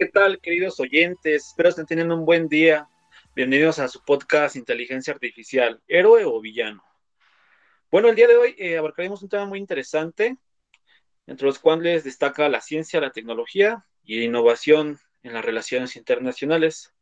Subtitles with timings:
[0.00, 1.48] ¿Qué tal, queridos oyentes?
[1.48, 2.88] Espero estén teniendo un buen día.
[3.36, 6.82] Bienvenidos a su podcast Inteligencia Artificial, héroe o villano.
[7.90, 10.38] Bueno, el día de hoy eh, abarcaremos un tema muy interesante,
[11.26, 16.94] entre los cuales destaca la ciencia, la tecnología y la innovación en las relaciones internacionales,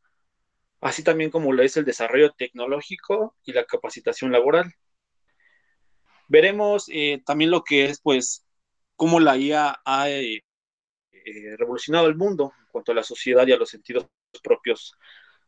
[0.81, 4.75] así también como lo es el desarrollo tecnológico y la capacitación laboral.
[6.27, 8.45] Veremos eh, también lo que es, pues,
[8.97, 10.43] cómo la IA ha eh,
[11.57, 14.07] revolucionado el mundo cuanto a la sociedad y a los sentidos
[14.43, 14.95] propios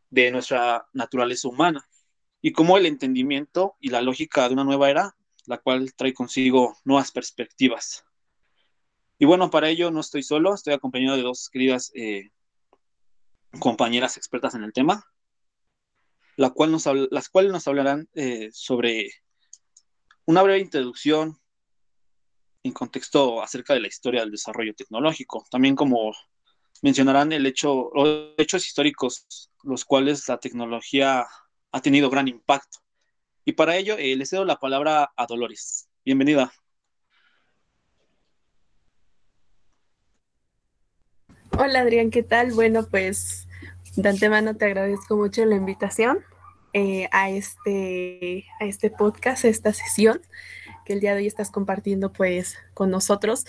[0.09, 1.87] de nuestra naturaleza humana,
[2.41, 5.15] y como el entendimiento y la lógica de una nueva era,
[5.45, 8.03] la cual trae consigo nuevas perspectivas.
[9.19, 12.31] Y bueno, para ello no estoy solo, estoy acompañado de dos queridas eh,
[13.59, 15.05] compañeras expertas en el tema,
[16.37, 19.11] la cual nos, las cuales nos hablarán eh, sobre
[20.25, 21.37] una breve introducción
[22.63, 26.13] en contexto acerca de la historia del desarrollo tecnológico, también como
[26.81, 31.25] mencionarán el hecho, los hechos históricos, los cuales la tecnología
[31.71, 32.79] ha tenido gran impacto.
[33.45, 35.89] Y para ello eh, le cedo la palabra a Dolores.
[36.05, 36.51] Bienvenida.
[41.57, 42.53] Hola Adrián, ¿qué tal?
[42.53, 43.47] Bueno, pues
[43.95, 46.23] de antemano te agradezco mucho la invitación
[46.73, 50.21] eh, a, este, a este podcast, a esta sesión
[50.85, 53.45] que el día de hoy estás compartiendo pues con nosotros.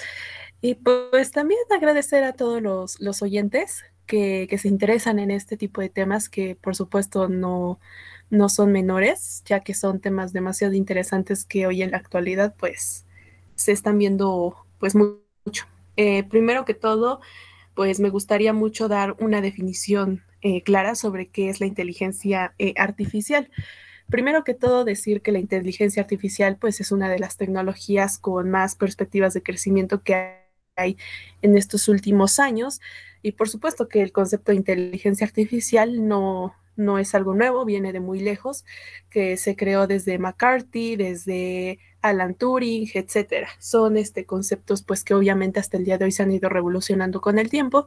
[0.61, 5.89] Y pues también agradecer a todos los, oyentes que, se interesan en este tipo de
[5.89, 7.81] temas que por supuesto no,
[8.31, 13.07] no son menores, ya que son temas demasiado interesantes que hoy en la actualidad pues
[13.57, 15.67] se están viendo pues mucho.
[15.97, 17.21] Eh, primero que todo,
[17.75, 22.75] pues me gustaría mucho dar una definición eh, clara sobre qué es la inteligencia eh,
[22.77, 23.51] artificial.
[24.13, 28.51] Primero que todo, decir que la inteligencia artificial pues es una de las tecnologías con
[28.51, 30.37] más perspectivas de crecimiento que
[30.77, 30.99] hay
[31.41, 32.83] en estos últimos años.
[33.23, 37.91] Y por supuesto que el concepto de inteligencia artificial no, no es algo nuevo, viene
[37.95, 38.67] de muy lejos,
[39.09, 43.49] que se creó desde McCarthy, desde Alan Turing, etcétera.
[43.61, 47.23] Son este conceptos pues que obviamente hasta el día de hoy se han ido revolucionando
[47.23, 47.87] con el tiempo,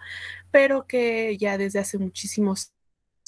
[0.50, 2.74] pero que ya desde hace muchísimos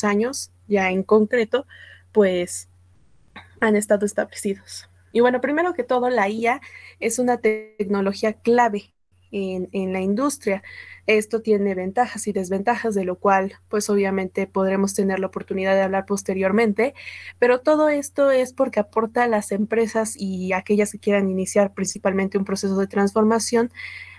[0.01, 1.67] años, ya en concreto,
[2.11, 2.69] pues
[3.59, 4.89] han estado establecidos.
[5.11, 6.61] Y bueno, primero que todo, la IA
[6.99, 8.93] es una tecnología clave
[9.31, 10.63] en, la industria.
[11.05, 15.81] Esto tiene ventajas y desventajas, de lo cual pues obviamente podremos tener la oportunidad de
[15.81, 16.93] hablar posteriormente,
[17.39, 22.37] pero todo esto es porque aporta a las empresas y aquellas que quieran iniciar principalmente
[22.37, 23.71] un proceso de transformación,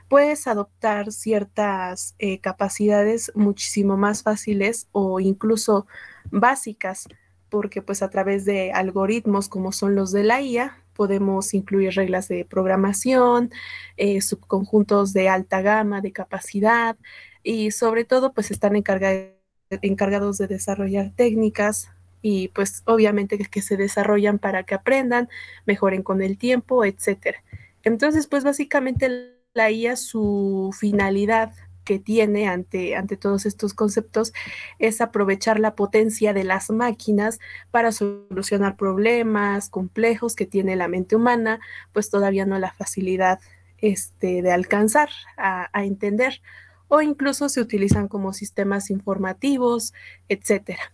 [0.08, 5.86] pues adoptar ciertas eh, capacidades muchísimo más fáciles o incluso
[6.30, 7.08] básicas,
[7.50, 12.28] porque pues a través de algoritmos como son los de la IA, podemos incluir reglas
[12.28, 13.50] de programación,
[13.96, 16.96] eh, subconjuntos de alta gama, de capacidad
[17.42, 24.38] y sobre todo pues están encargados de desarrollar técnicas y pues obviamente que se desarrollan
[24.38, 25.28] para que aprendan,
[25.66, 27.42] mejoren con el tiempo, etcétera.
[27.84, 31.52] Entonces pues básicamente la IA su finalidad
[31.88, 34.34] que tiene ante, ante todos estos conceptos
[34.78, 37.40] es aprovechar la potencia de las máquinas
[37.70, 41.60] para solucionar problemas complejos que tiene la mente humana,
[41.94, 43.40] pues todavía no la facilidad
[43.78, 45.08] este, de alcanzar
[45.38, 46.42] a, entender
[46.88, 49.94] o incluso se utilizan como sistemas informativos,
[50.28, 50.92] etcétera.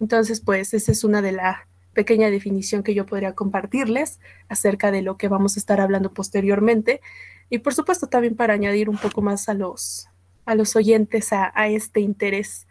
[0.00, 4.20] Entonces, pues esa es una de la pequeña definición que yo podría compartirles
[4.50, 7.00] acerca de lo que vamos a estar hablando posteriormente
[7.52, 10.08] y por supuesto también para añadir un poco más a los,
[10.46, 12.66] a los oyentes a, este interés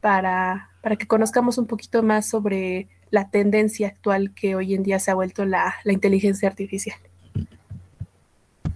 [0.00, 4.98] para, para, que conozcamos un poquito más sobre la tendencia actual que hoy en día
[5.00, 6.98] se ha vuelto la, inteligencia artificial.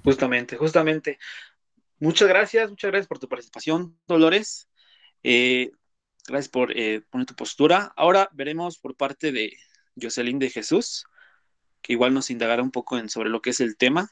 [0.05, 1.19] Justamente, justamente.
[2.01, 4.69] Muchas gracias, muchas gracias por tu participación, Dolores.
[5.23, 5.71] Eh,
[6.29, 7.95] gracias por eh, poner tu postura.
[7.97, 9.57] Ahora veremos por parte de
[9.99, 11.07] Jocelyn de Jesús,
[11.81, 14.11] que igual nos indagará un poco sobre lo que es el tema.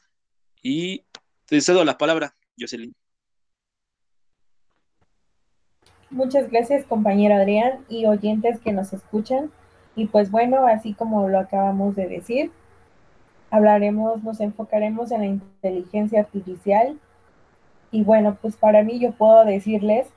[0.63, 1.05] Y
[1.47, 2.93] te cedo la palabra, Jocelyn.
[6.09, 9.51] Muchas gracias, compañero Adrián y oyentes que nos escuchan.
[9.95, 12.51] Y pues bueno, así como lo acabamos de decir,
[13.49, 16.99] hablaremos, nos enfocaremos en la inteligencia artificial.
[17.91, 20.07] Y bueno, pues para mí yo puedo decirles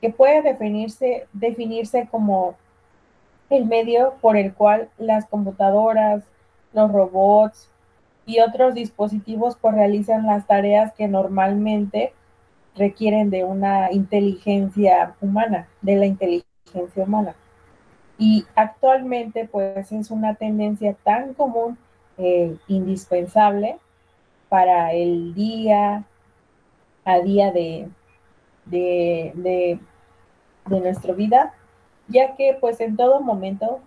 [0.00, 2.56] que puede definirse, definirse como
[3.50, 6.24] el medio por el cual las computadoras,
[6.72, 7.70] los robots
[8.28, 12.12] y otros dispositivos pues realizan las tareas que normalmente
[12.76, 17.34] requieren de una inteligencia humana, de la inteligencia humana.
[18.18, 21.78] Y actualmente pues es una tendencia tan común,
[22.18, 23.78] eh, indispensable
[24.50, 26.04] para el día
[27.06, 27.88] a día de,
[28.66, 29.80] de, de,
[30.66, 31.54] de nuestra vida,
[32.08, 33.80] ya que pues en todo momento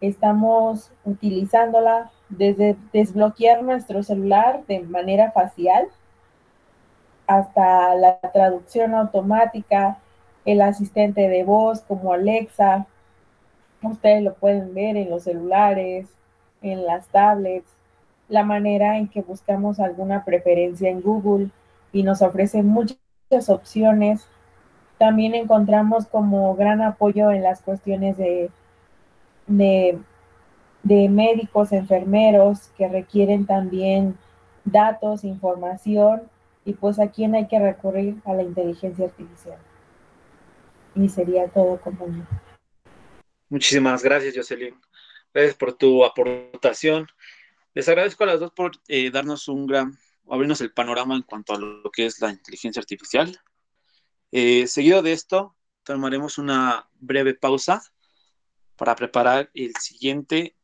[0.00, 5.88] estamos utilizándola desde desbloquear nuestro celular de manera facial
[7.26, 9.98] hasta la traducción automática,
[10.44, 12.86] el asistente de voz como Alexa.
[13.82, 16.08] Ustedes lo pueden ver en los celulares,
[16.62, 17.68] en las tablets,
[18.28, 21.50] la manera en que buscamos alguna preferencia en Google
[21.92, 22.98] y nos ofrece muchas
[23.48, 24.26] opciones.
[24.98, 28.50] También encontramos como gran apoyo en las cuestiones de,
[29.46, 29.98] de,
[30.82, 34.18] de médicos, enfermeros que requieren también
[34.64, 36.22] datos, información
[36.64, 39.58] y pues a quién hay que recurrir a la inteligencia artificial.
[40.94, 42.06] Y sería todo como
[43.48, 44.74] Muchísimas gracias, Jocelyn.
[45.32, 47.06] Gracias por tu aportación.
[47.74, 49.98] Les agradezco a las dos por eh, darnos un gran,
[50.28, 53.38] abrirnos el panorama en cuanto a lo que es la inteligencia artificial.
[54.30, 57.82] Eh, seguido de esto, tomaremos una breve pausa
[58.76, 60.56] para preparar el siguiente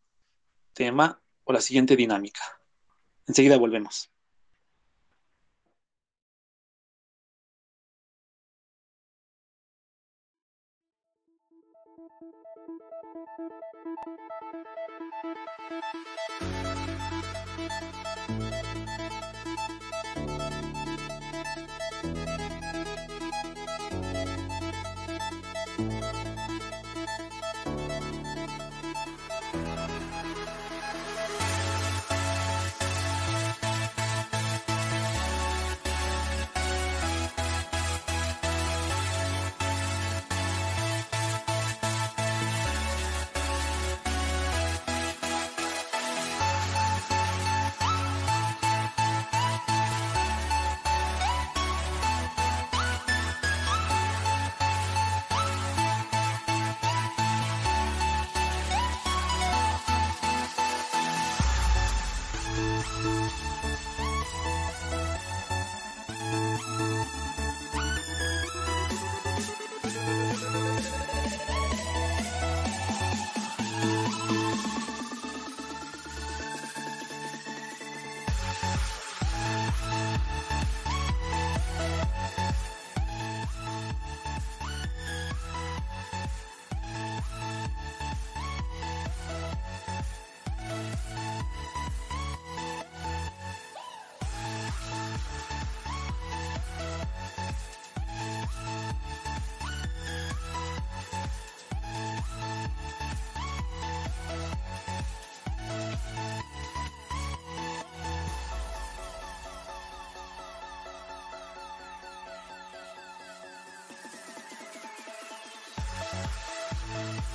[0.79, 2.41] tema o la siguiente dinámica.
[3.27, 4.13] Enseguida volvemos.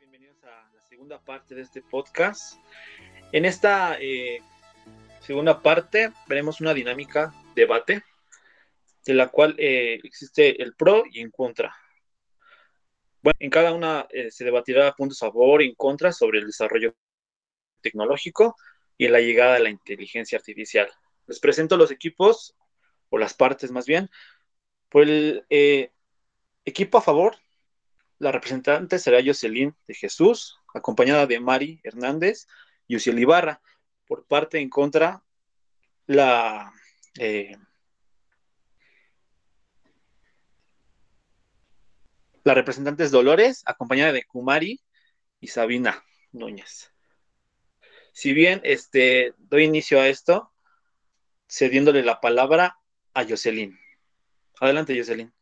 [0.00, 2.58] Bienvenidos a la segunda parte de este podcast.
[3.32, 4.40] En esta eh,
[5.20, 8.02] segunda parte veremos una dinámica debate
[9.04, 11.74] de la cual eh, existe el pro y en contra.
[13.22, 16.46] Bueno, en cada una eh, se debatirá puntos a favor y en contra sobre el
[16.46, 16.94] desarrollo
[17.80, 18.56] tecnológico
[18.96, 20.88] y la llegada de la inteligencia artificial.
[21.26, 22.54] Les presento los equipos,
[23.18, 24.10] las partes más bien.
[24.88, 25.44] Por el,
[26.64, 27.36] equipo a favor,
[28.18, 32.46] la representante será Jocelyn de Jesús, acompañada de Mari Hernández
[32.86, 33.60] y Uciel Ibarra.
[34.06, 35.22] Por parte en contra,
[36.06, 36.72] la
[37.18, 37.56] eh,
[42.44, 44.80] la representante es Dolores, acompañada de Kumari
[45.40, 46.92] y Sabina Núñez.
[48.12, 50.52] Si bien este, doy inicio a esto,
[51.48, 52.78] cediéndole la palabra
[53.16, 53.74] a Jocelyn.
[54.60, 55.32] Adelante, Jocelyn.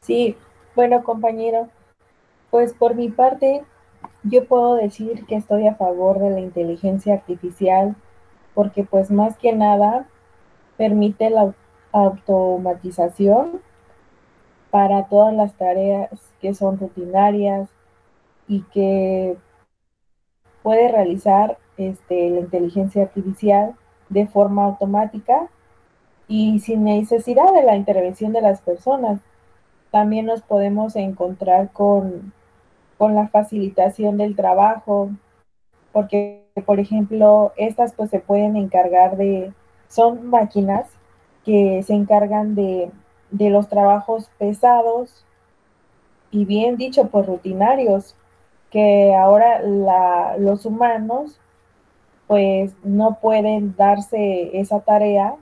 [0.00, 0.36] Sí,
[0.74, 1.68] bueno, compañero,
[2.50, 3.62] pues por mi parte,
[4.22, 7.94] yo puedo decir que estoy a favor de la inteligencia artificial
[8.54, 10.08] porque pues más que nada
[10.78, 11.54] permite la
[11.92, 13.60] automatización
[14.70, 16.08] para todas las tareas
[16.40, 17.68] que son rutinarias
[18.46, 19.36] y que
[20.62, 23.74] puede realizar este, la inteligencia artificial
[24.08, 25.48] de forma automática
[26.26, 29.20] y sin necesidad de la intervención de las personas.
[29.90, 32.32] También nos podemos encontrar con,
[32.98, 35.10] con la facilitación del trabajo,
[35.92, 39.52] porque, por ejemplo, estas pues se pueden encargar de,
[39.88, 40.88] son máquinas
[41.44, 42.90] que se encargan de,
[43.30, 45.24] de los trabajos pesados
[46.30, 48.14] y bien dicho, pues, rutinarios,
[48.70, 51.40] que ahora la, los humanos
[52.28, 55.34] pues no pueden darse esa tarea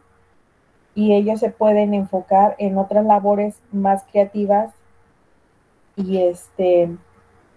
[0.95, 4.73] y ellos se pueden enfocar en otras labores más creativas
[5.97, 6.89] y este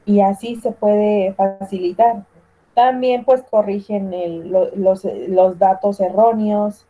[0.05, 2.25] y así se puede facilitar.
[2.73, 4.11] También pues corrigen
[4.51, 6.85] los, los, datos erróneos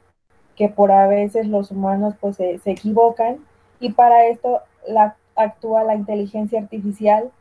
[0.55, 3.37] que por a veces los humanos pues se, se equivocan
[3.79, 7.31] y para esto la, actúa la inteligencia artificial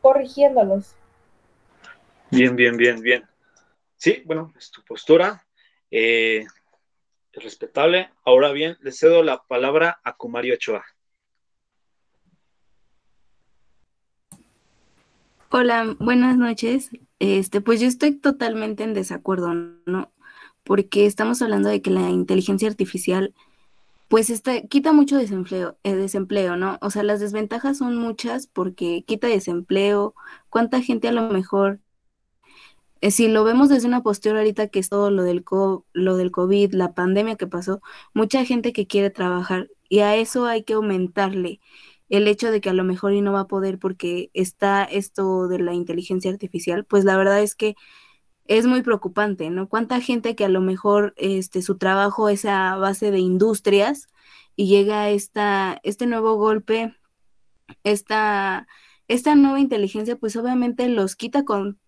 [0.00, 0.94] corrigiéndolos.
[2.30, 3.27] Bien, bien, bien, bien.
[3.98, 5.44] Sí, bueno, es tu postura.
[5.90, 6.46] Eh,
[7.32, 8.10] es respetable.
[8.24, 10.84] Ahora bien, le cedo la palabra a Kumario Ochoa.
[15.50, 16.90] Hola, buenas noches.
[17.18, 20.12] Este, pues yo estoy totalmente en desacuerdo, ¿no?
[20.62, 23.34] Porque estamos hablando de que la inteligencia artificial
[24.06, 26.78] pues está, quita mucho desempleo, eh, desempleo, ¿no?
[26.80, 30.14] O sea, las desventajas son muchas porque quita desempleo,
[30.48, 31.80] cuánta gente a lo mejor,
[33.02, 35.44] si lo vemos desde una postura ahorita que es todo lo del,
[35.92, 37.80] lo del COVID, la pandemia que pasó,
[38.14, 41.60] mucha gente que quiere trabajar y a eso hay que aumentarle
[42.08, 45.48] el hecho de que a lo mejor y no va a poder porque está esto
[45.48, 47.76] de la inteligencia artificial, pues la verdad es que
[48.46, 49.68] es muy preocupante, ¿no?
[49.68, 54.08] Cuánta gente que a lo mejor este, su trabajo es a base de industrias
[54.56, 56.96] y llega esta, este nuevo golpe,
[57.84, 58.66] esta,
[59.08, 61.78] esta nueva inteligencia, pues obviamente los quita con,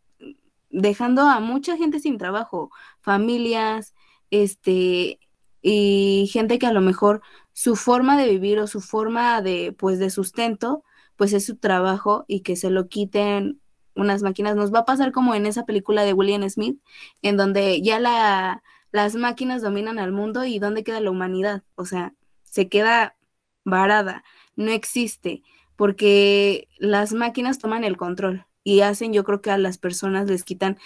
[0.71, 3.95] dejando a mucha gente sin trabajo, familias,
[4.31, 5.21] este,
[5.63, 7.23] y gente que a lo mejor
[7.53, 10.85] su forma de vivir o su forma de, pues, de sustento,
[11.17, 13.61] pues es su trabajo y que se lo quiten
[13.95, 14.57] unas máquinas.
[14.57, 16.81] Nos va a pasar como en esa película de William Smith,
[17.23, 18.63] en donde ya la,
[18.93, 21.63] las máquinas dominan al mundo y dónde queda la humanidad.
[21.75, 23.17] O sea, se queda
[23.65, 24.25] varada,
[24.57, 25.43] no existe,
[25.77, 30.45] porque las máquinas toman el control y hacen, yo creo que a las personas les
[30.45, 30.79] quitan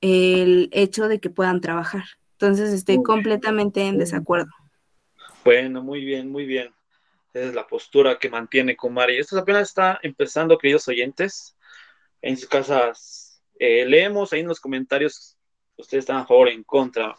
[0.00, 2.04] el hecho de que puedan trabajar.
[2.32, 4.50] Entonces estoy completamente en desacuerdo.
[5.44, 6.74] Bueno, muy bien, muy bien.
[7.32, 9.18] Esa es la postura que mantiene Kumari.
[9.18, 11.56] Esto apenas está empezando, queridos oyentes
[12.22, 15.36] en sus casas eh, leemos ahí en los comentarios
[15.76, 17.14] ustedes están a favor o en contra.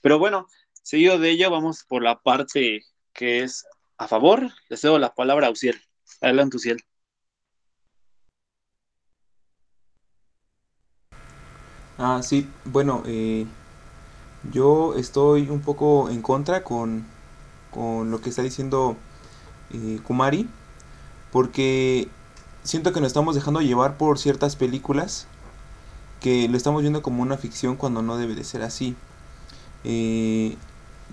[0.00, 0.48] Pero bueno,
[0.82, 4.50] seguido de ello, vamos por la parte que es a favor.
[4.68, 5.80] Les cedo la palabra a Uciel.
[6.20, 6.78] Adelante, Uciel.
[11.98, 13.46] Ah, sí, bueno, eh,
[14.52, 17.04] yo estoy un poco en contra con,
[17.70, 18.96] con lo que está diciendo
[19.72, 20.48] eh, Kumari,
[21.32, 22.08] porque
[22.64, 25.28] siento que nos estamos dejando llevar por ciertas películas
[26.20, 28.96] que lo estamos viendo como una ficción cuando no debe de ser así.
[29.84, 30.56] Eh,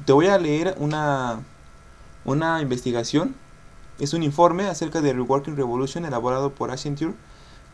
[0.06, 1.42] te voy a leer una,
[2.26, 3.36] una investigación.
[4.00, 7.14] Es un informe acerca de Reworking Revolution elaborado por Accenture,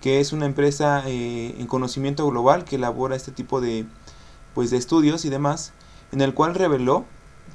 [0.01, 3.85] que es una empresa eh, en conocimiento global que elabora este tipo de,
[4.53, 5.73] pues, de estudios y demás,
[6.11, 7.05] en el cual reveló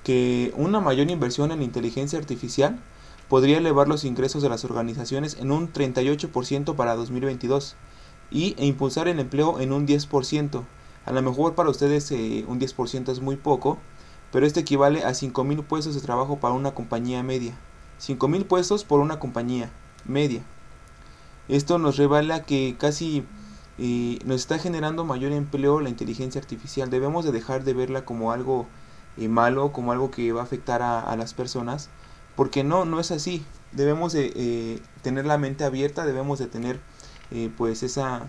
[0.04, 2.80] que una mayor inversión en inteligencia artificial
[3.28, 7.76] podría elevar los ingresos de las organizaciones en un 38% para 2022
[8.30, 10.64] y, e impulsar el empleo en un 10%.
[11.04, 13.78] A lo mejor para ustedes eh, un 10% es muy poco,
[14.30, 17.54] pero esto equivale a 5.000 puestos de trabajo para una compañía media.
[18.00, 19.70] 5.000 puestos por una compañía
[20.04, 20.42] media.
[21.49, 23.25] Esto nos revela que casi
[23.78, 26.90] eh, nos está generando mayor empleo la inteligencia artificial.
[26.90, 28.66] Debemos de dejar de verla como algo
[29.16, 31.90] eh, malo, como algo que va a afectar a, las personas,
[32.37, 33.44] porque no, no es así.
[33.72, 36.80] Debemos de eh, tener la mente abierta, debemos de tener
[37.56, 38.28] pues esa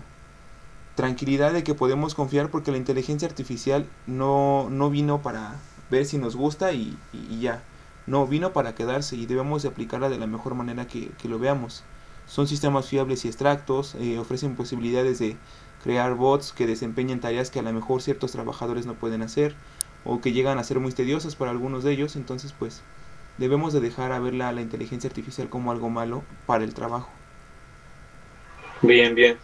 [0.94, 5.56] tranquilidad de que podemos confiar porque la inteligencia artificial no, no vino para
[5.90, 6.96] ver si nos gusta y,
[7.40, 7.62] ya.
[8.06, 11.82] No, vino para quedarse y debemos de aplicarla de la mejor manera que, lo veamos.
[12.26, 15.36] Son sistemas fiables y extractos, eh, ofrecen posibilidades de
[15.82, 19.54] crear bots que desempeñen tareas que a lo mejor ciertos trabajadores no pueden hacer
[20.04, 22.82] o que llegan a ser muy tediosas para algunos de ellos, entonces pues
[23.38, 27.10] debemos de dejar a ver la, la inteligencia artificial como algo malo para el trabajo.
[28.82, 29.38] Bien, bien.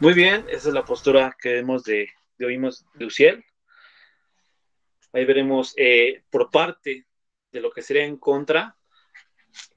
[0.00, 3.44] Muy bien, esa es la postura que vemos de, de oímos de Uciel.
[5.12, 7.06] Ahí veremos eh, por parte
[7.52, 8.76] de lo que sería en contra.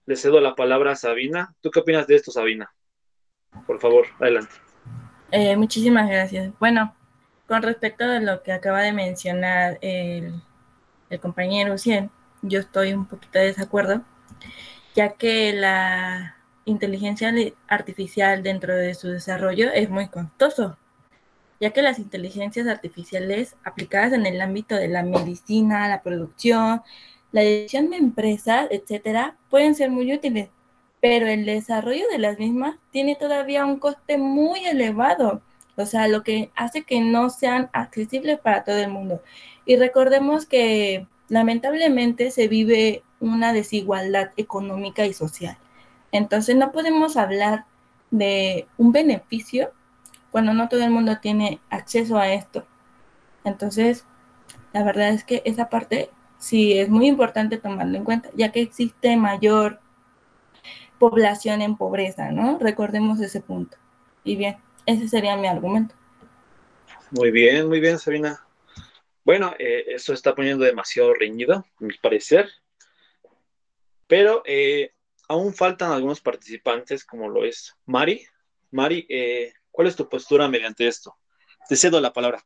[0.07, 1.53] Le cedo la palabra a Sabina.
[1.59, 2.73] ¿Tú qué opinas de esto, Sabina?
[3.65, 4.55] Por favor, adelante.
[5.31, 6.53] Eh, muchísimas gracias.
[6.61, 6.95] Bueno,
[7.45, 10.41] con respecto a lo que acaba de mencionar el,
[11.09, 12.09] el compañero Uciel,
[12.41, 14.01] yo estoy un poquito de desacuerdo,
[14.95, 17.33] ya que la inteligencia
[17.67, 20.77] artificial dentro de su desarrollo es muy costoso,
[21.59, 26.81] ya que las inteligencias artificiales aplicadas en el ámbito de la medicina, la producción,
[27.31, 30.50] la dirección de empresas, etcétera, pueden ser muy útiles,
[31.01, 35.41] pero el desarrollo de las mismas tiene todavía un coste muy elevado,
[35.75, 39.22] o sea, lo que hace que no sean accesibles para todo el mundo.
[39.65, 45.57] Y recordemos que lamentablemente se vive una desigualdad económica y social.
[46.12, 47.65] Entonces no podemos hablar
[48.10, 49.72] de un beneficio
[50.31, 52.65] cuando no todo el mundo tiene acceso a esto.
[53.43, 54.05] Entonces,
[54.74, 58.62] la verdad es que esa parte sí es muy importante tomarlo en cuenta, ya que
[58.62, 59.79] existe mayor
[61.00, 62.58] población en pobreza, ¿no?
[62.60, 63.77] Recordemos ese punto.
[64.24, 65.96] Y bien, ese sería mi argumento.
[67.12, 68.46] Muy bien, muy bien, Sabina.
[69.24, 72.50] Bueno, eh, eso está poniendo demasiado reñido, a mi parecer.
[74.07, 74.94] Pero eh,
[75.27, 78.25] aún faltan algunos participantes, como lo es Mari.
[78.72, 81.18] Mari, eh, ¿cuál es tu postura mediante esto?
[81.68, 82.44] Te cedo la palabra.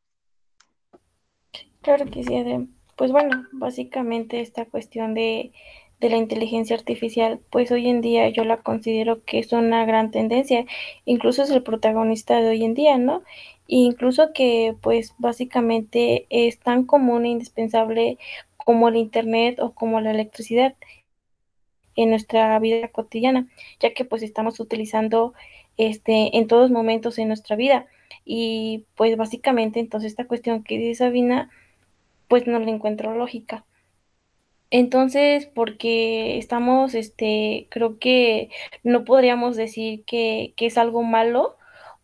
[1.81, 2.80] Claro que sí, Adem.
[2.95, 5.51] Pues bueno, básicamente esta cuestión de,
[5.99, 10.11] de la inteligencia artificial, pues hoy en día yo la considero que es una gran
[10.11, 10.65] tendencia,
[11.05, 13.23] incluso es el protagonista de hoy en día, ¿no?
[13.67, 18.17] E incluso que pues básicamente es tan común e indispensable
[18.57, 20.75] como el Internet o como la electricidad
[21.95, 23.47] en nuestra vida cotidiana,
[23.79, 25.33] ya que pues estamos utilizando
[25.77, 27.87] este en todos momentos en nuestra vida.
[28.25, 31.49] Y pues básicamente entonces esta cuestión que dice Sabina,
[32.31, 33.65] pues no le encuentro lógica.
[34.69, 38.49] Entonces, porque estamos, este, creo que
[38.83, 41.57] no podríamos decir que, que es algo malo,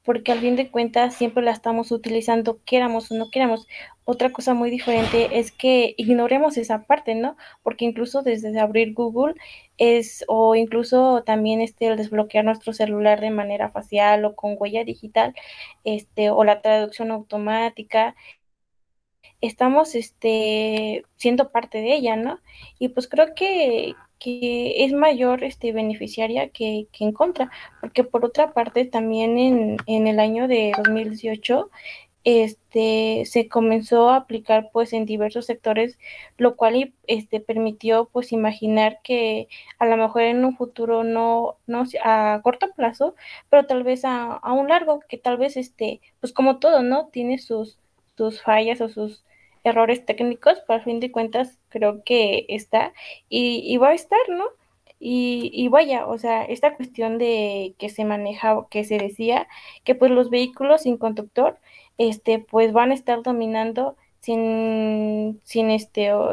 [0.03, 3.67] porque al fin de cuentas siempre la estamos utilizando, queramos o no queramos.
[4.03, 7.37] Otra cosa muy diferente es que ignoremos esa parte, ¿no?
[7.63, 9.35] Porque incluso desde abrir Google
[9.77, 14.83] es, o incluso también este, el desbloquear nuestro celular de manera facial o con huella
[14.83, 15.33] digital,
[15.85, 18.15] este, o la traducción automática,
[19.41, 22.39] estamos este, siendo parte de ella, ¿no?
[22.79, 28.25] Y pues creo que, que es mayor este, beneficiaria que, que, en contra, porque por
[28.25, 31.69] otra parte también en, en el año de 2018
[32.27, 35.97] este, se comenzó a aplicar pues en diversos sectores,
[36.37, 39.47] lo cual este, permitió pues imaginar que
[39.79, 43.15] a lo mejor en un futuro no, no a corto plazo,
[43.49, 47.07] pero tal vez a, a un largo, que tal vez este, pues como todo, ¿no?
[47.13, 47.77] Tiene sus,
[48.17, 49.23] sus fallas o sus
[49.63, 52.93] errores técnicos, pero a fin de cuentas creo que está
[53.29, 54.45] y, va a estar, ¿no?
[54.99, 59.47] Y, vaya, o sea, esta cuestión de que se maneja, que se decía
[59.83, 61.59] que pues los vehículos sin conductor,
[61.97, 66.31] este, pues van a estar dominando sin, sin este, o,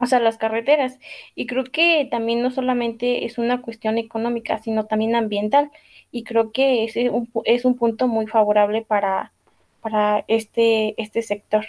[0.00, 0.98] o sea, las carreteras.
[1.34, 5.70] Y creo que también no solamente es una cuestión económica, sino también ambiental.
[6.10, 9.32] Y creo que ese es un, es un punto muy favorable para,
[9.80, 11.64] para este, este sector.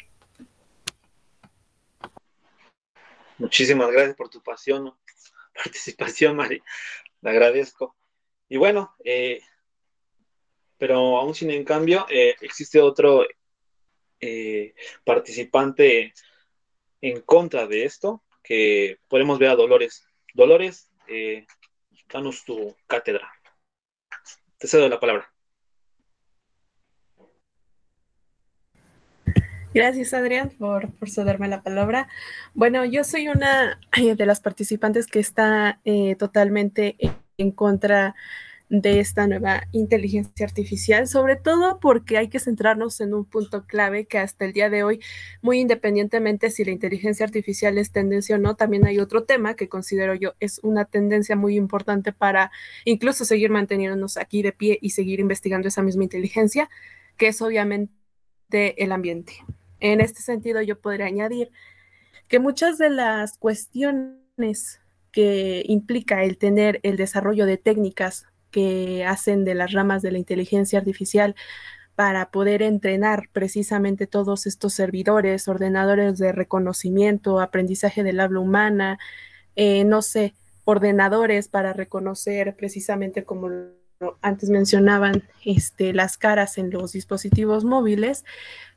[3.38, 4.94] Muchísimas gracias por tu pasión,
[5.56, 6.62] participación, Mari.
[7.22, 7.96] Le agradezco.
[8.48, 9.42] Y bueno, eh,
[10.78, 13.26] pero aún sin en cambio, eh, existe otro
[14.20, 16.14] eh, participante
[17.02, 20.06] en contra de esto, que podemos ver a Dolores.
[20.34, 20.92] Dolores,
[22.12, 23.32] danos tu cátedra.
[24.58, 25.31] Te cedo la palabra.
[29.74, 32.10] Gracias, Adrián, por, por cederme la palabra.
[32.54, 36.98] Bueno, yo soy una de las participantes que está eh, totalmente
[37.38, 38.16] en contra
[38.68, 44.06] de esta nueva inteligencia artificial, sobre todo porque hay que centrarnos en un punto clave
[44.06, 45.02] que hasta el día de hoy,
[45.42, 49.68] muy independientemente si la inteligencia artificial es tendencia o no, también hay otro tema que
[49.68, 52.50] considero yo es una tendencia muy importante para
[52.86, 56.70] incluso seguir manteniéndonos aquí de pie y seguir investigando esa misma inteligencia,
[57.18, 57.92] que es obviamente
[58.82, 59.34] el ambiente.
[59.82, 61.52] En este sentido, yo podría añadir
[62.28, 64.80] que muchas de las cuestiones
[65.12, 70.18] que implica el tener el desarrollo de técnicas que hacen de las ramas de la
[70.18, 71.36] inteligencia artificial
[71.96, 79.00] para poder entrenar precisamente todos estos servidores, ordenadores de reconocimiento, aprendizaje del habla humana,
[79.56, 83.50] eh, no sé, ordenadores para reconocer precisamente como
[84.22, 88.26] antes mencionaban este, las caras en los dispositivos móviles,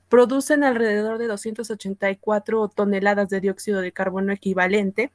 [0.08, 5.12] producen alrededor de 284 toneladas de dióxido de carbono equivalente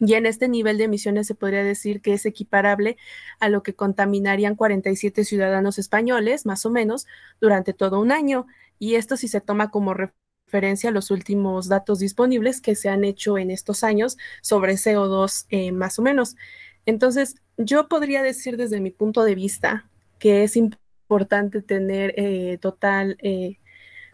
[0.00, 2.96] y en este nivel de emisiones se podría decir que es equiparable
[3.40, 7.06] a lo que contaminarían 47 ciudadanos españoles, más o menos,
[7.40, 8.46] durante todo un año.
[8.78, 13.38] Y esto si se toma como referencia los últimos datos disponibles que se han hecho
[13.38, 16.36] en estos años sobre CO2, eh, más o menos.
[16.84, 23.16] Entonces, yo podría decir desde mi punto de vista que es importante tener eh, total,
[23.22, 23.58] eh,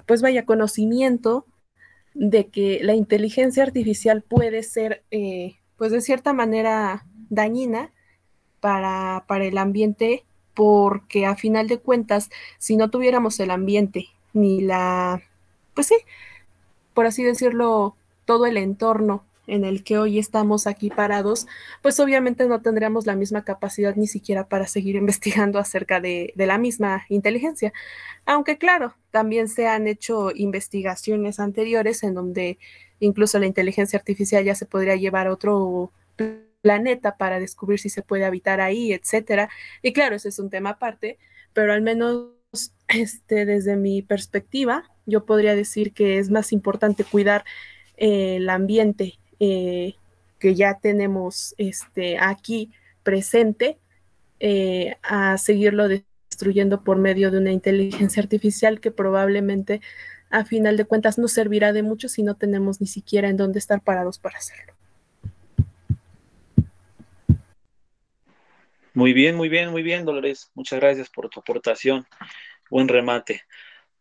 [0.07, 1.47] pues vaya, conocimiento
[2.15, 5.03] de que la inteligencia artificial puede ser
[5.77, 7.91] pues de cierta manera dañina
[8.61, 14.61] para, para el ambiente, porque a final de cuentas, si no tuviéramos el ambiente ni
[14.61, 15.23] la,
[15.75, 15.97] pues sí,
[16.95, 21.47] por así decirlo, todo el entorno en el que hoy estamos aquí parados,
[21.83, 26.59] pues obviamente no tendríamos la misma capacidad ni siquiera para seguir investigando acerca de, la
[26.59, 27.73] misma inteligencia.
[28.25, 32.59] Aunque claro, también se han hecho investigaciones anteriores en donde
[33.01, 35.93] incluso la inteligencia artificial ya se podría llevar a otro
[36.61, 39.49] planeta para descubrir si se puede habitar ahí, etcétera.
[39.83, 41.19] Y claro, ese es un tema aparte,
[41.53, 42.29] pero al menos
[42.89, 47.45] este, desde mi perspectiva, yo podría decir que es más importante cuidar
[47.97, 49.97] el ambiente eh,
[50.39, 52.71] que ya tenemos este, aquí
[53.03, 53.77] presente
[54.39, 59.81] eh, a seguirlo destruyendo por medio de una inteligencia artificial que probablemente
[60.31, 63.59] a final de cuentas no servirá de mucho si no tenemos ni siquiera en dónde
[63.59, 64.75] estar parados para hacerlo.
[68.95, 70.53] Muy bien, muy bien, muy bien, Dolores.
[70.55, 72.07] Muchas gracias por tu aportación.
[72.71, 73.43] Buen remate.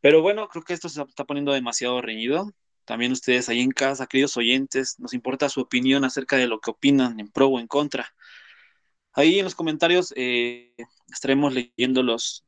[0.02, 2.52] Pero bueno, creo que esto se está poniendo demasiado reñido.
[2.92, 6.72] También ustedes ahí en casa, queridos oyentes, nos importa su opinión acerca de lo que
[6.72, 8.14] opinan en pro o en contra.
[9.14, 10.76] Ahí en los comentarios eh,
[11.10, 12.46] estaremos leyéndolos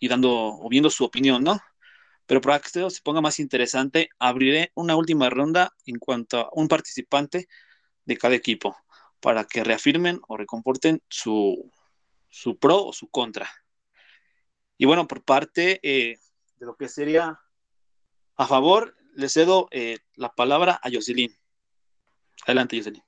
[0.00, 1.60] y dando o viendo su opinión, ¿no?
[2.26, 6.48] Pero para que esto se ponga más interesante, abriré una última ronda en cuanto a
[6.54, 7.46] un participante
[8.04, 8.76] de cada equipo
[9.20, 11.70] para que reafirmen o recomporten su,
[12.28, 13.48] su pro o su contra.
[14.76, 16.18] Y bueno, por parte eh,
[16.56, 17.38] de lo que sería
[18.34, 21.32] a favor, le cedo eh, la palabra a Jocelyn.
[22.46, 23.02] Adelante, Jocelyn.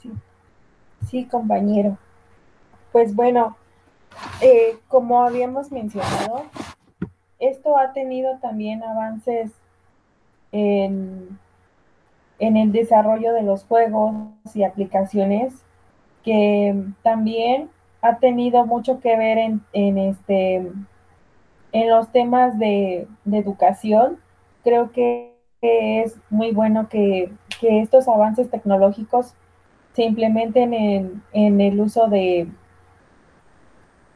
[0.00, 0.12] Sí.
[1.08, 1.98] Sí, compañero.
[2.92, 3.56] Pues bueno,
[4.40, 6.44] eh, como habíamos mencionado,
[7.38, 9.52] esto ha tenido también avances
[10.52, 11.38] en,
[12.38, 15.54] en el desarrollo de los juegos y aplicaciones
[16.22, 17.70] que también
[18.02, 20.72] ha tenido mucho que ver en, en este
[21.72, 24.18] en los temas de, educación.
[24.64, 29.34] Creo que es muy bueno que, que estos avances tecnológicos
[29.92, 30.72] se implementen
[31.32, 32.48] en, el uso de,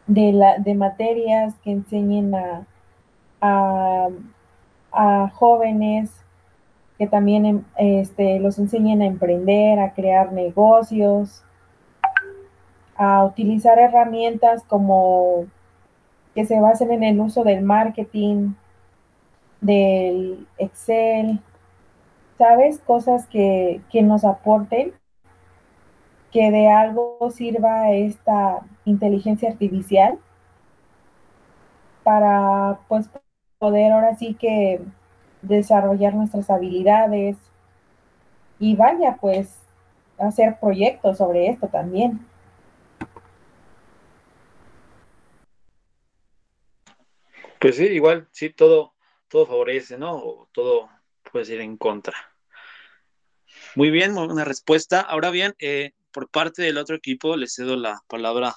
[0.07, 2.67] de, la, de materias que enseñen a,
[4.93, 6.13] a, jóvenes,
[6.99, 11.45] que también em, este, los enseñen a emprender, a crear negocios,
[12.97, 15.47] a utilizar herramientas como
[16.35, 18.55] que se basen en el uso del marketing,
[19.61, 21.41] del Excel,
[22.39, 22.79] ¿sabes?
[22.81, 24.93] Cosas que, que nos aporten
[26.33, 30.19] que de algo sirva esta inteligencia artificial
[32.03, 33.09] para pues
[33.59, 34.83] poder ahora sí que
[35.43, 37.37] desarrollar nuestras habilidades
[38.59, 39.59] y vaya pues
[40.19, 42.27] hacer proyectos sobre esto también.
[47.65, 48.93] Pues sí, igual, sí, todo,
[49.27, 50.17] todo favorece, ¿no?
[50.17, 50.91] O todo
[51.33, 52.15] puede ir en contra.
[53.75, 55.01] Muy bien, una respuesta.
[55.01, 58.55] Ahora bien, eh, por parte del otro equipo, le cedo la palabra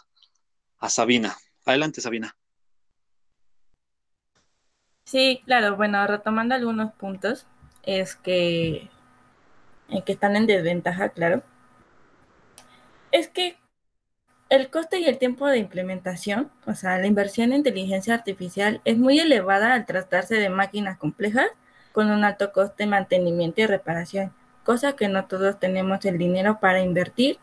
[0.79, 1.37] a Sabina.
[1.65, 2.35] Adelante, Sabina.
[5.05, 7.47] Sí, claro, bueno, retomando algunos puntos,
[7.83, 8.89] es que,
[9.87, 11.43] eh, que están en desventaja, claro,
[13.13, 13.57] es que
[14.49, 18.97] el coste y el tiempo de implementación, o sea, la inversión en inteligencia artificial es
[18.97, 21.47] muy elevada al tratarse de máquinas complejas
[21.91, 24.33] con un alto coste de mantenimiento y reparación,
[24.63, 27.39] cosa que no todos tenemos el dinero para invertir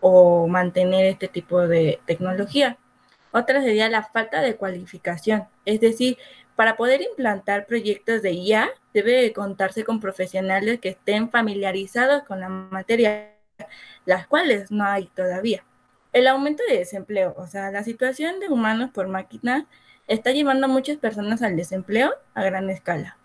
[0.00, 2.78] o mantener este tipo de tecnología.
[3.32, 6.18] Otra sería la falta de cualificación, es decir,
[6.54, 12.48] para poder implantar proyectos de IA debe contarse con profesionales que estén familiarizados con la
[12.48, 13.32] materia,
[14.04, 15.64] las cuales no hay todavía.
[16.14, 19.64] El aumento de desempleo, o sea, la situación de humanos por máquinas
[20.06, 23.18] está llevando a muchas personas al desempleo a gran escala.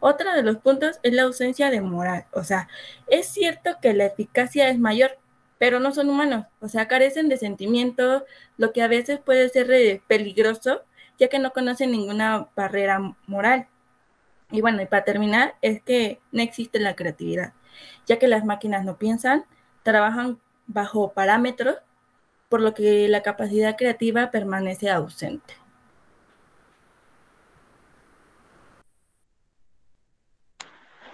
[0.00, 2.66] Otro de los puntos es la ausencia de moral, o sea,
[3.06, 5.18] es cierto que la eficacia es mayor,
[5.58, 8.24] pero no son humanos, o sea, carecen de sentimientos,
[8.56, 10.82] lo que a veces puede ser eh, peligroso,
[11.20, 13.68] ya que no conocen ninguna barrera moral.
[14.50, 17.52] Y bueno, y para terminar, es que no existe la creatividad,
[18.04, 19.44] ya que las máquinas no piensan,
[19.84, 21.76] trabajan bajo parámetros
[22.48, 25.54] por lo que la capacidad creativa permanece ausente.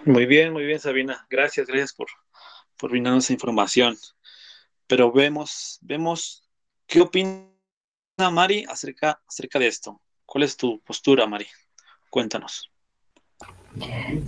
[0.05, 1.25] Muy bien, muy bien, Sabina.
[1.29, 2.07] Gracias, gracias por,
[2.77, 3.97] por brindarnos esa información.
[4.85, 6.43] Pero vemos, vemos,
[6.87, 7.47] ¿qué opina
[8.17, 10.01] Mari acerca, acerca de esto?
[10.25, 11.47] ¿Cuál es tu postura, Mari?
[12.09, 12.69] Cuéntanos.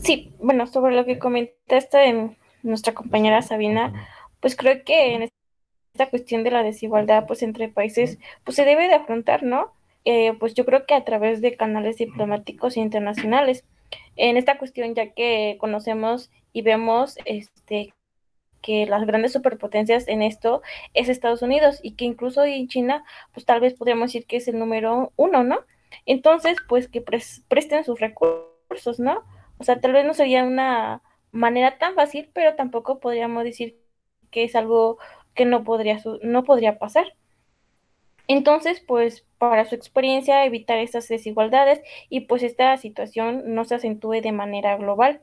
[0.01, 4.07] Sí, bueno, sobre lo que comentaste nuestra compañera Sabina,
[4.39, 5.29] pues creo que en
[5.95, 9.71] esta cuestión de la desigualdad pues entre países pues se debe de afrontar, ¿no?
[10.03, 13.63] Eh, pues yo creo que a través de canales diplomáticos e internacionales.
[14.17, 17.93] En esta cuestión, ya que conocemos y vemos este
[18.61, 20.61] que las grandes superpotencias en esto
[20.93, 24.47] es Estados Unidos y que incluso en China, pues tal vez podríamos decir que es
[24.49, 25.59] el número uno, ¿no?
[26.05, 29.23] Entonces, pues que presten sus recursos, ¿no?
[29.59, 33.77] O sea, tal vez no sería una manera tan fácil, pero tampoco podríamos decir
[34.31, 34.97] que es algo
[35.35, 37.13] que no podría, no podría pasar.
[38.27, 44.21] Entonces, pues para su experiencia, evitar estas desigualdades y pues esta situación no se acentúe
[44.21, 45.21] de manera global.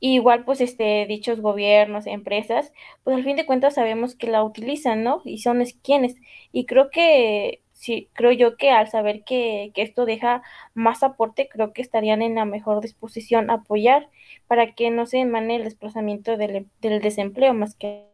[0.00, 2.72] igual, pues, este, dichos gobiernos, empresas,
[3.04, 5.22] pues al fin de cuentas sabemos que la utilizan, ¿no?
[5.24, 6.16] Y son quienes.
[6.52, 10.42] Y creo que, sí, creo yo que al saber que, que esto deja
[10.74, 14.08] más aporte, creo que estarían en la mejor disposición a apoyar
[14.46, 18.11] para que no se emane el desplazamiento del, del desempleo más que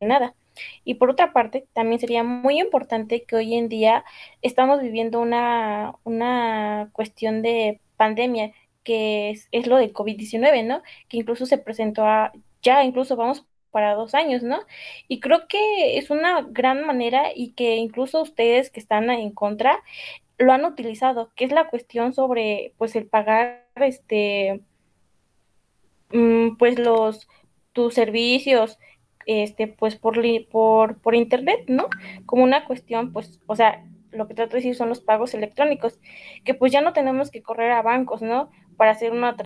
[0.00, 0.34] nada.
[0.84, 4.04] Y por otra parte, también sería muy importante que hoy en día
[4.42, 8.52] estamos viviendo una, una cuestión de pandemia,
[8.84, 10.82] que es, es lo del COVID-19, ¿no?
[11.08, 12.04] Que incluso se presentó
[12.62, 14.60] ya incluso vamos para dos años, ¿no?
[15.08, 19.82] Y creo que es una gran manera y que incluso ustedes que están en contra
[20.38, 24.62] lo han utilizado, que es la cuestión sobre, pues, el pagar, este,
[26.12, 27.28] mm, pues, los,
[27.72, 28.78] tus servicios,
[29.28, 30.18] este, pues por,
[30.50, 31.88] por, por internet, ¿no?
[32.24, 36.00] Como una cuestión, pues, o sea, lo que trato de decir son los pagos electrónicos,
[36.44, 38.50] que pues ya no tenemos que correr a bancos, ¿no?
[38.78, 39.36] Para hacer una,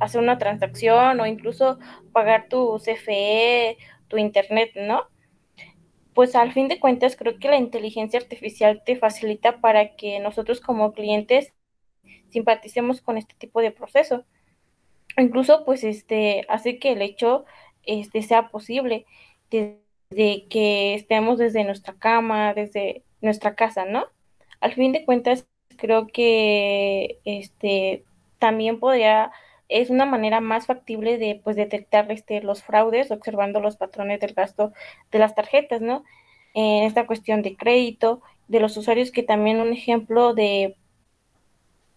[0.00, 1.78] hacer una transacción o incluso
[2.12, 5.04] pagar tu CFE, tu internet, ¿no?
[6.12, 10.60] Pues al fin de cuentas creo que la inteligencia artificial te facilita para que nosotros
[10.60, 11.54] como clientes
[12.28, 14.26] simpaticemos con este tipo de proceso.
[15.16, 17.46] Incluso pues este hace que el hecho
[17.86, 19.06] este, sea posible,
[19.50, 24.06] desde que estemos desde nuestra cama, desde nuestra casa, ¿no?
[24.60, 25.46] Al fin de cuentas,
[25.76, 28.04] creo que este
[28.38, 29.30] también podría,
[29.68, 34.34] es una manera más factible de pues detectar este, los fraudes observando los patrones del
[34.34, 34.72] gasto
[35.10, 36.04] de las tarjetas, ¿no?
[36.54, 40.76] En esta cuestión de crédito, de los usuarios que también un ejemplo de,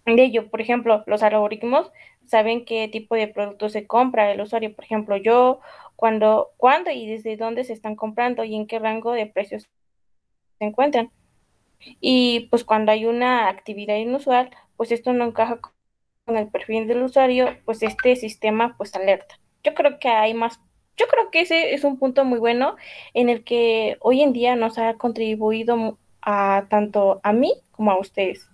[0.06, 1.92] de ello, por ejemplo, los algoritmos
[2.30, 4.76] saben qué tipo de producto se compra el usuario.
[4.76, 5.60] Por ejemplo, yo,
[5.96, 9.70] cuando, cuándo y desde dónde se están comprando y en qué rango de precios
[10.60, 11.12] se encuentran.
[12.02, 15.60] Y pues cuando hay una actividad inusual, pues esto no encaja
[16.26, 19.40] con el perfil del usuario, pues este sistema pues alerta.
[19.64, 20.60] Yo creo que hay más,
[20.98, 22.76] yo creo que ese es un punto muy bueno
[23.14, 28.00] en el que hoy en día nos ha contribuido a tanto a mí como a
[28.00, 28.48] ustedes.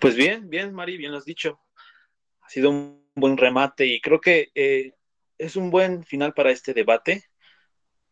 [0.00, 1.60] Pues bien, bien, Mari, bien lo has dicho.
[2.42, 4.92] Ha sido un buen remate y creo que eh,
[5.38, 7.24] es un buen final para este debate.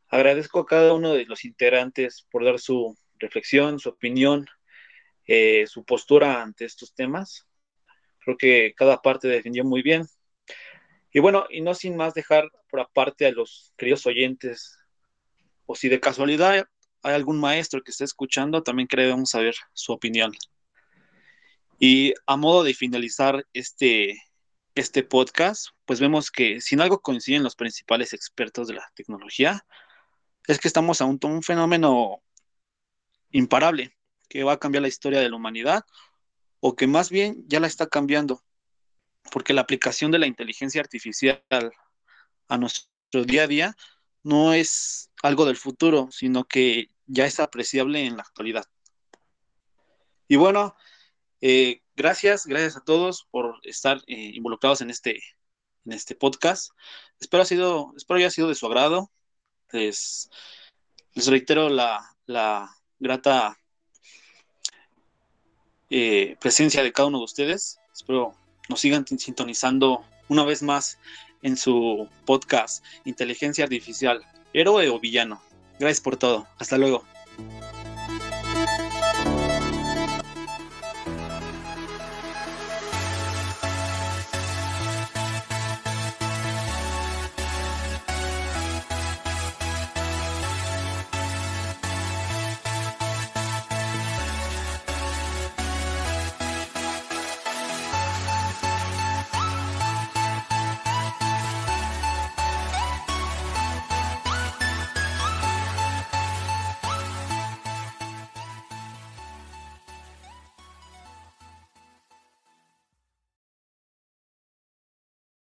[0.09, 4.46] Agradezco a cada uno de los integrantes por dar su reflexión, su opinión,
[5.26, 7.46] eh, su postura ante estos temas.
[8.20, 10.07] Creo que cada parte defendió muy bien.
[11.12, 14.78] Y bueno, y no sin más dejar por aparte a los queridos oyentes,
[15.66, 16.66] o si de casualidad
[17.02, 20.33] hay algún maestro que esté escuchando, también queremos saber su opinión.
[21.78, 24.22] Y a modo de finalizar este,
[24.74, 29.66] este podcast, pues vemos que sin algo coinciden los principales expertos de la tecnología,
[30.46, 32.22] es que estamos a un, un fenómeno
[33.30, 33.96] imparable
[34.28, 35.84] que va a cambiar la historia de la humanidad
[36.60, 38.42] o que más bien ya la está cambiando,
[39.30, 41.42] porque la aplicación de la inteligencia artificial
[42.48, 43.76] a nuestro día a día
[44.22, 48.64] no es algo del futuro, sino que ya es apreciable en la actualidad.
[50.26, 50.74] Y bueno,
[51.46, 55.20] eh, gracias, gracias a todos por estar eh, involucrados en este,
[55.85, 56.70] en este podcast.
[57.20, 59.11] Espero, ha sido, espero haya sido de su agrado.
[59.70, 60.30] Les,
[61.12, 63.59] les reitero la, la grata
[65.90, 67.78] eh, presencia de cada uno de ustedes.
[67.92, 68.35] Espero
[68.70, 70.98] nos sigan sintonizando una vez más
[71.42, 75.42] en su podcast Inteligencia Artificial, héroe o villano.
[75.78, 76.48] Gracias por todo.
[76.59, 77.04] Hasta luego.